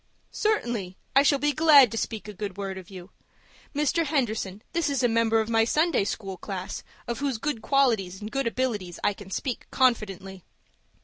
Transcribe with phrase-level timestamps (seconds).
[0.31, 3.11] "Certainly, I shall be glad to speak a good word for you.
[3.75, 4.05] Mr.
[4.07, 8.31] Henderson, this is a member of my Sunday school class, of whose good qualities and
[8.31, 10.43] good abilities I can speak confidently."